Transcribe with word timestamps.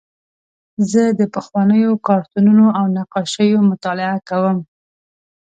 زه 0.91 1.03
د 1.19 1.21
پخوانیو 1.35 1.91
کارتونونو 2.07 2.65
او 2.79 2.85
نقاشیو 2.97 3.59
مطالعه 3.71 4.17
کوم. 4.29 4.57